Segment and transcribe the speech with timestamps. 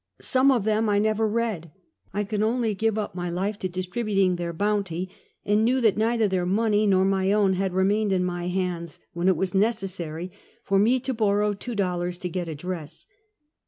[0.19, 1.69] Some of them I never read.
[2.11, 5.11] I could only give up my life to distrib uting their bounty,
[5.45, 9.27] and knew that neither their money nor my own had remained in my hands when
[9.27, 10.31] it was necessary
[10.63, 13.05] for me to borrow two dollars to get a dress.